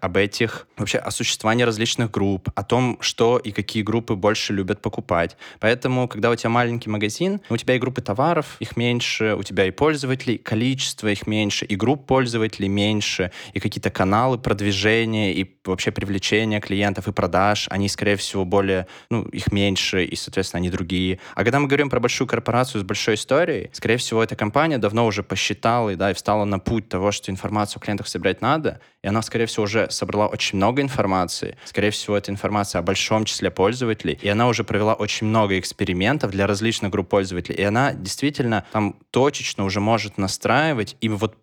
[0.01, 4.81] об этих, вообще, о существовании различных групп, о том, что и какие группы больше любят
[4.81, 5.37] покупать.
[5.59, 9.65] Поэтому, когда у тебя маленький магазин, у тебя и группы товаров, их меньше, у тебя
[9.65, 15.91] и пользователей, количество их меньше, и групп пользователей меньше, и какие-то каналы продвижения, и вообще
[15.91, 21.19] привлечения клиентов и продаж, они, скорее всего, более, ну, их меньше, и, соответственно, они другие.
[21.35, 25.05] А когда мы говорим про большую корпорацию с большой историей, скорее всего, эта компания давно
[25.05, 28.79] уже посчитала и, да, и встала на путь того, что информацию о клиентах собирать надо,
[29.03, 31.58] и она, скорее всего, уже собрала очень много информации.
[31.65, 36.32] Скорее всего, это информация о большом числе пользователей, и она уже провела очень много экспериментов
[36.32, 41.36] для различных групп пользователей, и она действительно там точечно уже может настраивать и вот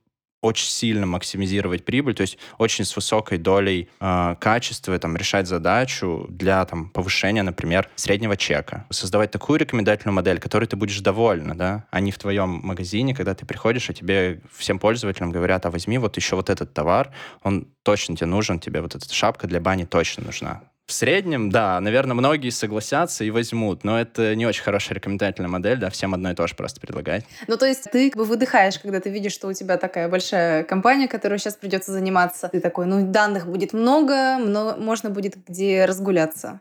[0.44, 6.26] очень сильно максимизировать прибыль, то есть очень с высокой долей э, качества там, решать задачу
[6.28, 8.86] для там, повышения, например, среднего чека.
[8.90, 13.34] Создавать такую рекомендательную модель, которой ты будешь довольна, да, а не в твоем магазине, когда
[13.34, 17.10] ты приходишь, а тебе всем пользователям говорят, а возьми вот еще вот этот товар,
[17.42, 20.62] он точно тебе нужен, тебе вот эта шапка для бани точно нужна.
[20.86, 25.78] В среднем, да, наверное, многие согласятся и возьмут, но это не очень хорошая рекомендательная модель,
[25.78, 27.24] да, всем одно и то же просто предлагать.
[27.48, 30.62] Ну, то есть ты как бы выдыхаешь, когда ты видишь, что у тебя такая большая
[30.62, 32.50] компания, которую сейчас придется заниматься.
[32.52, 36.60] Ты такой, ну, данных будет много, много можно будет где разгуляться.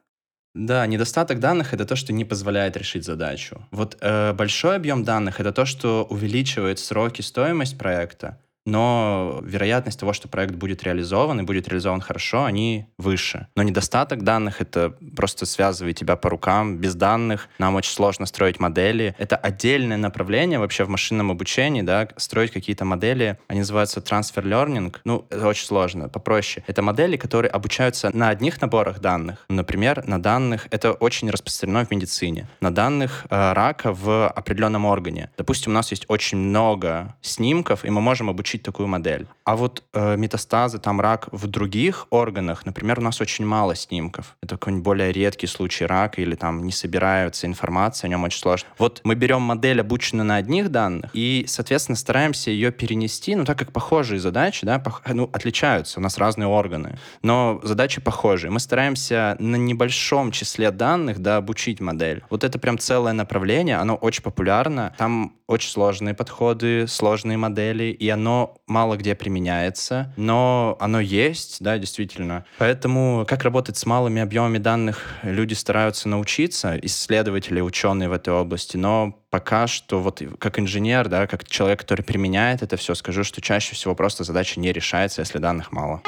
[0.55, 3.65] Да, недостаток данных это то, что не позволяет решить задачу.
[3.71, 10.13] Вот э, большой объем данных это то, что увеличивает сроки, стоимость проекта, но вероятность того,
[10.13, 13.47] что проект будет реализован и будет реализован хорошо, они выше.
[13.55, 16.77] Но недостаток данных— это просто связывает тебя по рукам.
[16.77, 19.15] Без данных нам очень сложно строить модели.
[19.17, 23.37] Это отдельное направление вообще в машинном обучении, да, строить какие-то модели.
[23.47, 24.95] Они называются transfer learning.
[25.03, 26.63] Ну, это очень сложно, попроще.
[26.67, 29.45] Это модели, которые обучаются на одних наборах данных.
[29.49, 35.29] Например, на данных, это очень распространено в медицине, на данных э, рака в определенном органе.
[35.37, 39.27] Допустим, у нас есть очень много снимков, и мы можем обучить получить такую модель.
[39.45, 44.35] А вот э, метастазы, там рак в других органах, например, у нас очень мало снимков.
[44.41, 48.69] Это какой-нибудь более редкий случай рака или там не собирается информация, о нем очень сложно.
[48.77, 53.57] Вот мы берем модель, обученную на одних данных, и, соответственно, стараемся ее перенести, ну, так
[53.57, 55.01] как похожие задачи, да, пох...
[55.07, 58.51] ну, отличаются, у нас разные органы, но задачи похожие.
[58.51, 62.21] Мы стараемся на небольшом числе данных, да, обучить модель.
[62.29, 64.93] Вот это прям целое направление, оно очень популярно.
[64.97, 71.77] Там очень сложные подходы, сложные модели, и оно мало где применяется, но оно есть, да,
[71.77, 72.45] действительно.
[72.57, 78.77] Поэтому как работать с малыми объемами данных люди стараются научиться, исследователи, ученые в этой области,
[78.77, 83.41] но пока что вот как инженер, да, как человек, который применяет это все, скажу, что
[83.41, 86.01] чаще всего просто задача не решается, если данных мало.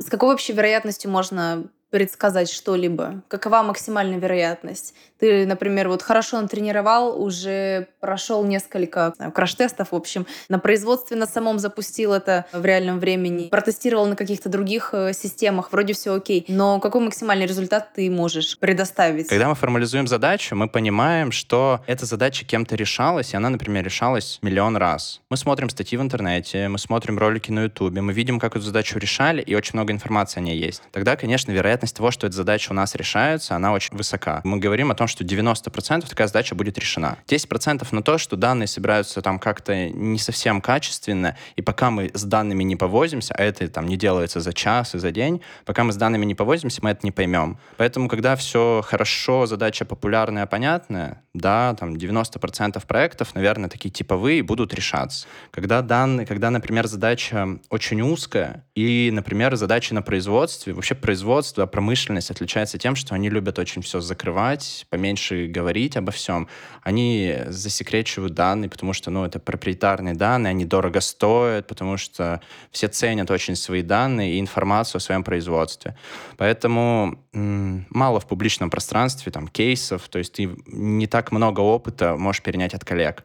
[0.00, 3.22] С какой вообще вероятностью можно предсказать что-либо?
[3.28, 4.94] Какова максимальная вероятность?
[5.18, 11.58] Ты, например, вот хорошо натренировал, уже прошел несколько краш-тестов, в общем, на производстве на самом
[11.58, 16.44] запустил это в реальном времени, протестировал на каких-то других э, системах, вроде все окей.
[16.48, 19.28] Но какой максимальный результат ты можешь предоставить?
[19.28, 24.38] Когда мы формализуем задачу, мы понимаем, что эта задача кем-то решалась, и она, например, решалась
[24.42, 25.20] миллион раз.
[25.30, 28.98] Мы смотрим статьи в интернете, мы смотрим ролики на ютубе, мы видим, как эту задачу
[28.98, 30.82] решали, и очень много информации о ней есть.
[30.92, 34.40] Тогда, конечно, вероятность того, что эта задача у нас решается, она очень высока.
[34.44, 37.18] Мы говорим о том, что 90% такая задача будет решена.
[37.26, 42.24] 10% на то, что данные собираются там как-то не совсем качественно, и пока мы с
[42.24, 45.92] данными не повозимся, а это там не делается за час и за день, пока мы
[45.92, 47.58] с данными не повозимся, мы это не поймем.
[47.76, 54.74] Поэтому, когда все хорошо, задача популярная, понятная, да, там 90% проектов, наверное, такие типовые будут
[54.74, 55.26] решаться.
[55.50, 62.30] Когда данные, когда, например, задача очень узкая, и, например, задача на производстве, вообще производство, промышленность
[62.30, 66.48] отличается тем, что они любят очень все закрывать, поменьше говорить обо всем.
[66.82, 72.88] Они засекречивают данные, потому что, ну, это проприетарные данные, они дорого стоят, потому что все
[72.88, 75.96] ценят очень свои данные и информацию о своем производстве.
[76.36, 82.42] Поэтому мало в публичном пространстве там кейсов, то есть ты не так много опыта можешь
[82.42, 83.24] перенять от коллег.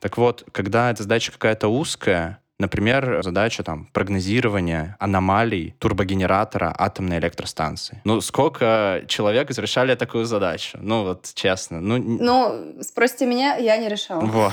[0.00, 8.00] Так вот, когда эта задача какая-то узкая, Например, задача там прогнозирования аномалий турбогенератора атомной электростанции.
[8.04, 10.78] Ну, сколько человек разрешали такую задачу?
[10.80, 11.80] Ну, вот честно.
[11.80, 14.20] Ну, ну спросите меня, я не решала.
[14.20, 14.52] Вот.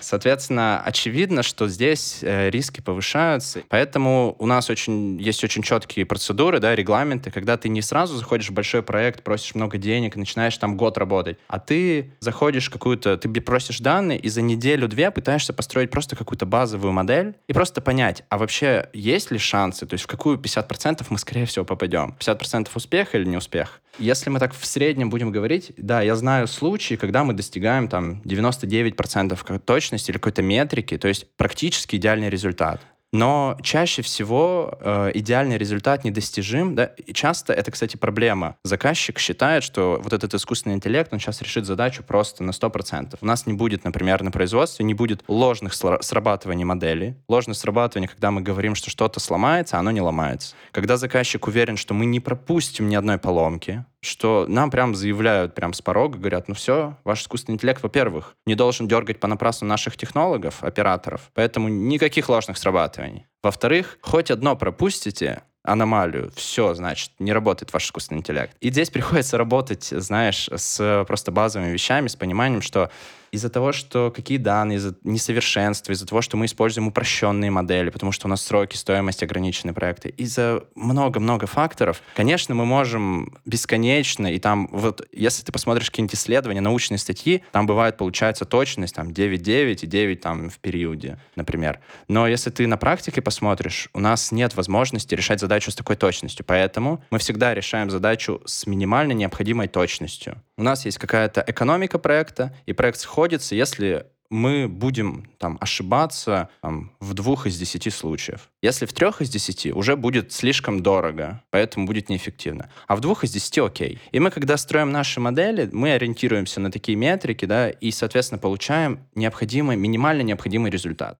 [0.00, 3.62] Соответственно, очевидно, что здесь э, риски повышаются.
[3.68, 8.50] Поэтому у нас очень есть очень четкие процедуры, да, регламенты, когда ты не сразу заходишь
[8.50, 13.28] в большой проект, просишь много денег, начинаешь там год работать, а ты заходишь какую-то, ты
[13.40, 18.38] просишь данные и за неделю-две пытаешься построить просто какую-то базовую модель и просто понять, а
[18.38, 22.14] вообще есть ли шансы, то есть в какую 50% мы, скорее всего, попадем.
[22.18, 23.80] 50% успех или не успех?
[23.98, 28.22] Если мы так в среднем будем говорить, да, я знаю случаи, когда мы достигаем там
[28.22, 32.80] 99% точности или какой-то метрики, то есть практически идеальный результат.
[33.12, 36.74] Но чаще всего э, идеальный результат недостижим.
[36.74, 36.84] Да?
[36.84, 38.56] И часто это, кстати, проблема.
[38.64, 43.16] Заказчик считает, что вот этот искусственный интеллект, он сейчас решит задачу просто на 100%.
[43.20, 47.16] У нас не будет, например, на производстве, не будет ложных срабатываний модели.
[47.28, 50.54] Ложное срабатывание, когда мы говорим, что что-то сломается, оно не ломается.
[50.72, 55.72] Когда заказчик уверен, что мы не пропустим ни одной поломки, что нам прям заявляют прям
[55.72, 60.62] с порога, говорят, ну все, ваш искусственный интеллект, во-первых, не должен дергать понапрасну наших технологов,
[60.62, 63.26] операторов, поэтому никаких ложных срабатываний.
[63.42, 68.56] Во-вторых, хоть одно пропустите, аномалию, все, значит, не работает ваш искусственный интеллект.
[68.60, 72.90] И здесь приходится работать, знаешь, с просто базовыми вещами, с пониманием, что
[73.32, 78.12] из-за того, что какие данные, из-за несовершенства, из-за того, что мы используем упрощенные модели, потому
[78.12, 84.38] что у нас сроки, стоимость, ограниченные проекты, из-за много-много факторов, конечно, мы можем бесконечно, и
[84.38, 89.78] там вот, если ты посмотришь какие-нибудь исследования, научные статьи, там бывает, получается, точность там 9,9
[89.82, 91.80] и 9 там в периоде, например.
[92.08, 96.44] Но если ты на практике посмотришь, у нас нет возможности решать задачу с такой точностью,
[96.44, 100.42] поэтому мы всегда решаем задачу с минимально необходимой точностью.
[100.56, 106.92] У нас есть какая-то экономика проекта, и проект сходится, если мы будем там ошибаться там,
[107.00, 108.48] в двух из десяти случаев.
[108.62, 112.70] Если в трех из десяти, уже будет слишком дорого, поэтому будет неэффективно.
[112.86, 113.98] А в двух из десяти окей.
[114.12, 119.00] И мы, когда строим наши модели, мы ориентируемся на такие метрики, да, и, соответственно, получаем
[119.16, 121.18] необходимый, минимально необходимый результат.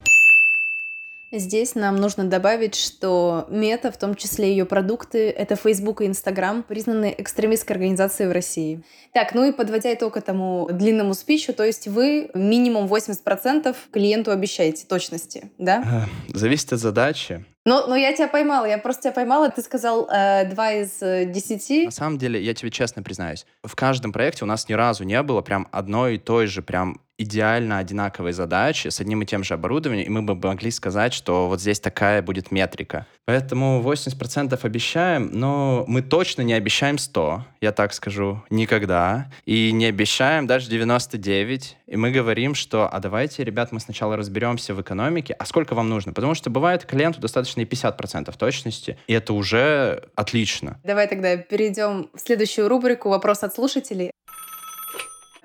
[1.30, 6.62] Здесь нам нужно добавить, что Мета, в том числе ее продукты, это Facebook и Instagram,
[6.62, 8.82] признаны экстремистской организацией в России.
[9.12, 14.86] Так, ну и подводя итог этому длинному спичу, то есть вы минимум 80% клиенту обещаете
[14.86, 16.06] точности, да?
[16.28, 17.44] Зависит от задачи.
[17.64, 21.24] Ну, ну, я тебя поймала, я просто тебя поймала, ты сказал э, 2 из э,
[21.26, 21.86] 10.
[21.86, 25.22] На самом деле, я тебе честно признаюсь, в каждом проекте у нас ни разу не
[25.22, 29.54] было прям одной и той же прям идеально одинаковой задачи с одним и тем же
[29.54, 33.06] оборудованием, и мы бы могли сказать, что вот здесь такая будет метрика.
[33.26, 39.30] Поэтому 80% обещаем, но мы точно не обещаем 100, я так скажу, никогда.
[39.44, 41.76] И не обещаем даже 99.
[41.88, 45.88] И мы говорим, что, а давайте, ребят, мы сначала разберемся в экономике, а сколько вам
[45.88, 46.12] нужно?
[46.12, 50.80] Потому что бывает клиенту достаточно и 50% точности, и это уже отлично.
[50.84, 54.12] Давай тогда перейдем в следующую рубрику «Вопрос от слушателей».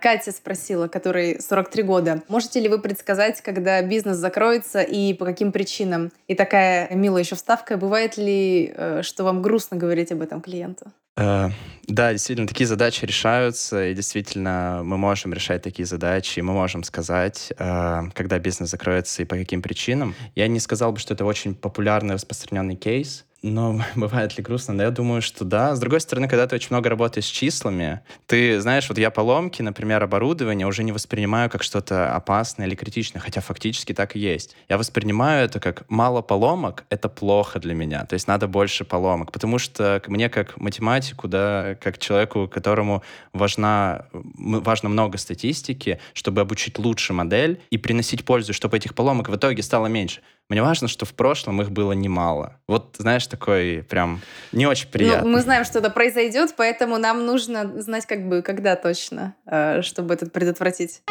[0.04, 2.24] Катя спросила, которой 43 года.
[2.28, 6.12] Можете ли вы предсказать, когда бизнес закроется и по каким причинам?
[6.28, 7.78] И такая милая еще вставка.
[7.78, 10.92] Бывает ли, э, что вам грустно говорить об этом клиенту?
[11.16, 11.50] Э,
[11.88, 16.84] да, действительно, такие задачи решаются, и действительно мы можем решать такие задачи, и мы можем
[16.84, 20.16] сказать, э, когда бизнес закроется и по каким причинам.
[20.36, 24.78] Я не сказал бы, что это очень популярный распространенный кейс, но бывает ли грустно?
[24.78, 25.76] Да, я думаю, что да.
[25.76, 29.62] С другой стороны, когда ты очень много работаешь с числами, ты знаешь, вот я поломки,
[29.62, 34.56] например, оборудования уже не воспринимаю как что-то опасное или критичное, хотя фактически так и есть.
[34.70, 38.06] Я воспринимаю это как мало поломок, это плохо для меня.
[38.06, 43.04] То есть надо больше поломок, потому что мне как математику, да, как человеку, которому
[43.34, 49.36] важна, важно много статистики, чтобы обучить лучше модель и приносить пользу, чтобы этих поломок в
[49.36, 50.22] итоге стало меньше.
[50.50, 52.60] Мне важно, что в прошлом их было немало.
[52.68, 55.28] Вот, знаешь, такой прям не очень приятно.
[55.28, 59.82] Ну, мы знаем, что это произойдет, поэтому нам нужно знать, как бы, когда точно, э,
[59.82, 61.02] чтобы это предотвратить.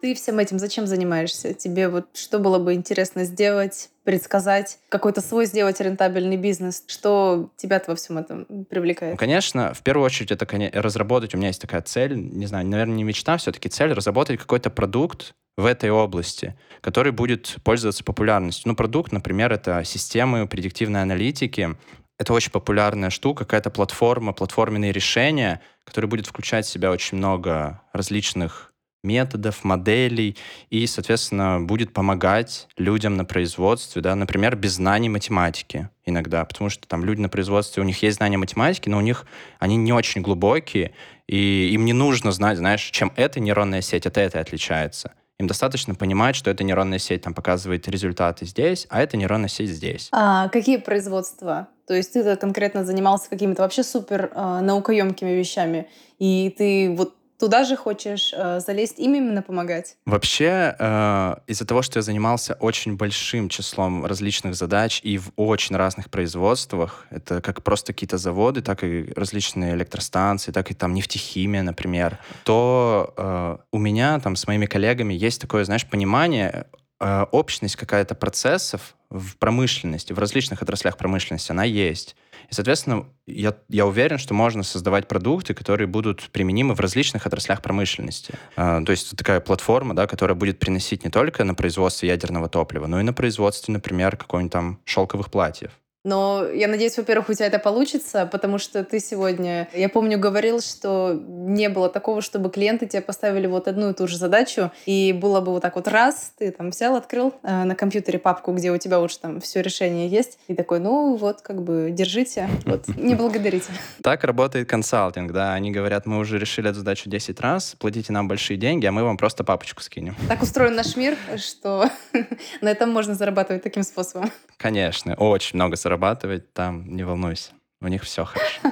[0.00, 1.54] Ты всем этим зачем занимаешься?
[1.54, 6.84] Тебе вот что было бы интересно сделать, предсказать, какой-то свой сделать рентабельный бизнес?
[6.86, 9.12] Что тебя-то во всем этом привлекает?
[9.12, 12.96] Ну, конечно, в первую очередь это разработать, у меня есть такая цель, не знаю, наверное,
[12.96, 18.68] не мечта, все-таки цель разработать какой-то продукт, в этой области, который будет пользоваться популярностью.
[18.68, 21.76] Ну, продукт, например, это системы предиктивной аналитики.
[22.16, 27.82] Это очень популярная штука, какая-то платформа, платформенные решения, которые будет включать в себя очень много
[27.92, 28.67] различных
[29.02, 30.36] методов, моделей
[30.70, 36.88] и, соответственно, будет помогать людям на производстве, да, например, без знаний математики иногда, потому что
[36.88, 39.26] там люди на производстве, у них есть знания математики, но у них
[39.58, 40.92] они не очень глубокие,
[41.26, 45.12] и им не нужно знать, знаешь, чем эта нейронная сеть от этой отличается.
[45.38, 49.70] Им достаточно понимать, что эта нейронная сеть там показывает результаты здесь, а эта нейронная сеть
[49.70, 50.08] здесь.
[50.10, 51.68] А какие производства?
[51.86, 57.64] То есть ты конкретно занимался какими-то вообще супер э, наукоемкими вещами, и ты вот туда
[57.64, 59.96] же хочешь э, залезть им именно помогать?
[60.04, 65.76] Вообще, э, из-за того, что я занимался очень большим числом различных задач и в очень
[65.76, 71.62] разных производствах, это как просто какие-то заводы, так и различные электростанции, так и там нефтехимия,
[71.62, 76.66] например, то э, у меня там с моими коллегами есть такое, знаешь, понимание,
[77.00, 82.16] э, общность какая-то процессов в промышленности, в различных отраслях промышленности, она есть.
[82.50, 87.62] И, соответственно, я, я уверен, что можно создавать продукты, которые будут применимы в различных отраслях
[87.62, 88.34] промышленности.
[88.56, 92.86] А, то есть такая платформа, да, которая будет приносить не только на производство ядерного топлива,
[92.86, 95.72] но и на производство, например, какой-нибудь там шелковых платьев.
[96.08, 100.62] Но я надеюсь, во-первых, у тебя это получится, потому что ты сегодня, я помню, говорил,
[100.62, 105.12] что не было такого, чтобы клиенты тебе поставили вот одну и ту же задачу, и
[105.12, 108.72] было бы вот так вот раз, ты там взял, открыл э, на компьютере папку, где
[108.72, 112.88] у тебя уже там все решение есть, и такой, ну вот, как бы, держите, вот,
[112.96, 113.70] не благодарите.
[114.02, 118.28] Так работает консалтинг, да, они говорят, мы уже решили эту задачу 10 раз, платите нам
[118.28, 120.16] большие деньги, а мы вам просто папочку скинем.
[120.26, 121.90] Так устроен наш мир, что
[122.62, 124.32] на этом можно зарабатывать таким способом.
[124.56, 127.50] Конечно, очень много зарабатывать там, не волнуйся.
[127.80, 128.60] У них все хорошо.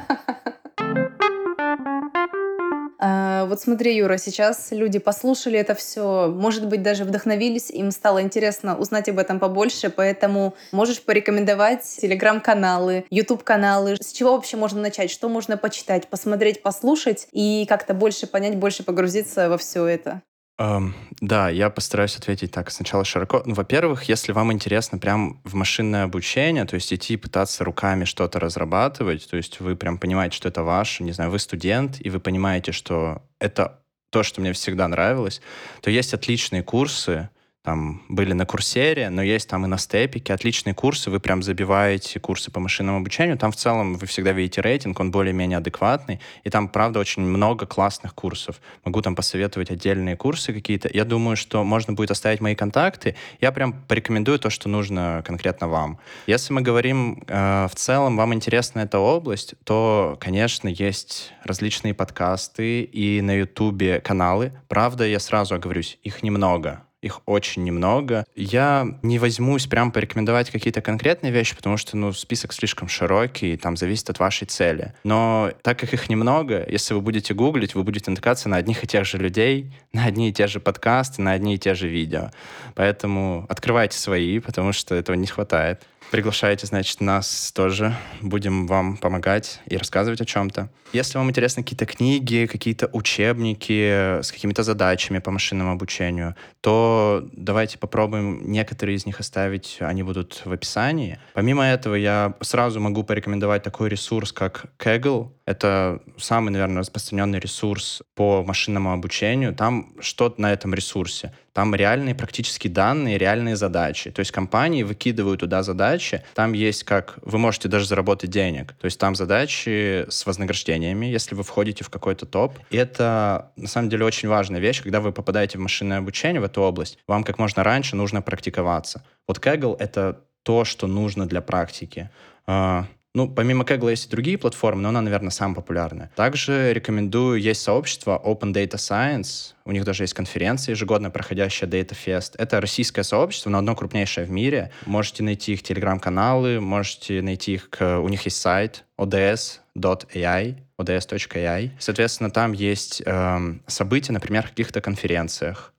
[2.98, 8.22] А, вот смотри, Юра, сейчас люди послушали это все, может быть, даже вдохновились, им стало
[8.22, 15.10] интересно узнать об этом побольше, поэтому можешь порекомендовать телеграм-каналы, YouTube-каналы, с чего вообще можно начать,
[15.10, 20.22] что можно почитать, посмотреть, послушать и как-то больше понять, больше погрузиться во все это.
[20.58, 23.42] Um, да, я постараюсь ответить так сначала широко.
[23.44, 28.40] Ну, во-первых, если вам интересно прям в машинное обучение, то есть идти пытаться руками что-то
[28.40, 32.20] разрабатывать, то есть вы прям понимаете, что это ваше, не знаю, вы студент, и вы
[32.20, 35.42] понимаете, что это то, что мне всегда нравилось,
[35.82, 37.28] то есть отличные курсы,
[37.66, 42.20] там были на Курсере, но есть там и на Степике отличные курсы, вы прям забиваете
[42.20, 46.50] курсы по машинному обучению, там в целом вы всегда видите рейтинг, он более-менее адекватный, и
[46.50, 48.60] там, правда, очень много классных курсов.
[48.84, 50.88] Могу там посоветовать отдельные курсы какие-то.
[50.94, 53.16] Я думаю, что можно будет оставить мои контакты.
[53.40, 55.98] Я прям порекомендую то, что нужно конкретно вам.
[56.28, 62.82] Если мы говорим э, в целом, вам интересна эта область, то, конечно, есть различные подкасты
[62.82, 64.52] и на Ютубе каналы.
[64.68, 68.24] Правда, я сразу оговорюсь, их немного их очень немного.
[68.34, 73.56] Я не возьмусь прям порекомендовать какие-то конкретные вещи, потому что, ну, список слишком широкий, и
[73.56, 74.94] там зависит от вашей цели.
[75.04, 78.86] Но так как их немного, если вы будете гуглить, вы будете натыкаться на одних и
[78.86, 82.30] тех же людей, на одни и те же подкасты, на одни и те же видео.
[82.74, 85.82] Поэтому открывайте свои, потому что этого не хватает.
[86.10, 87.94] Приглашайте, значит, нас тоже.
[88.22, 90.70] Будем вам помогать и рассказывать о чем-то.
[90.92, 97.78] Если вам интересны какие-то книги, какие-то учебники с какими-то задачами по машинному обучению, то давайте
[97.78, 101.18] попробуем некоторые из них оставить, они будут в описании.
[101.34, 105.32] Помимо этого, я сразу могу порекомендовать такой ресурс, как Kaggle.
[105.46, 109.54] Это самый, наверное, распространенный ресурс по машинному обучению.
[109.54, 111.32] Там что на этом ресурсе?
[111.52, 114.10] Там реальные практически данные, реальные задачи.
[114.10, 116.22] То есть компании выкидывают туда задачи.
[116.34, 117.18] Там есть как...
[117.22, 118.74] Вы можете даже заработать денег.
[118.74, 122.58] То есть там задачи с вознаграждениями, если вы входите в какой-то топ.
[122.70, 124.82] И это, на самом деле, очень важная вещь.
[124.82, 129.04] Когда вы попадаете в машинное обучение, в эту область, вам как можно раньше нужно практиковаться.
[129.28, 132.10] Вот Kaggle— это то, что нужно для практики.
[132.46, 132.86] А,
[133.16, 136.10] ну, помимо Kaggle есть и другие платформы, но она, наверное, самая популярная.
[136.16, 141.96] Также рекомендую, есть сообщество Open Data Science, у них даже есть конференция ежегодно проходящая Data
[141.96, 142.34] Fest.
[142.36, 144.70] Это российское сообщество, но одно крупнейшее в мире.
[144.84, 151.70] Можете найти их телеграм-каналы, можете найти их, у них есть сайт ods.ai, ods.ai.
[151.78, 155.72] Соответственно, там есть эм, события, например, в каких-то конференциях.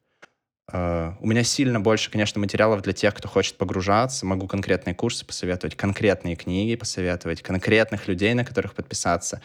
[0.69, 4.25] Uh, у меня сильно больше, конечно, материалов для тех, кто хочет погружаться.
[4.25, 9.41] Могу конкретные курсы посоветовать, конкретные книги посоветовать, конкретных людей, на которых подписаться.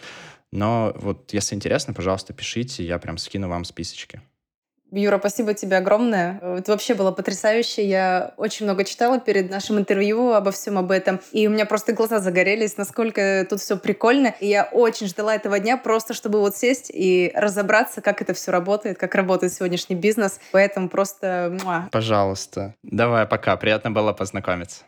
[0.51, 4.21] Но вот если интересно, пожалуйста, пишите, я прям скину вам списочки.
[4.93, 6.39] Юра, спасибо тебе огромное.
[6.59, 7.87] Это вообще было потрясающе.
[7.87, 11.21] Я очень много читала перед нашим интервью обо всем об этом.
[11.33, 14.35] И у меня просто глаза загорелись, насколько тут все прикольно.
[14.41, 18.53] И я очень ждала этого дня, просто чтобы вот сесть и разобраться, как это все
[18.53, 20.39] работает, как работает сегодняшний бизнес.
[20.53, 21.57] Поэтому просто...
[21.63, 21.89] Муа.
[21.91, 22.75] Пожалуйста.
[22.83, 23.57] Давай, пока.
[23.57, 24.85] Приятно было познакомиться.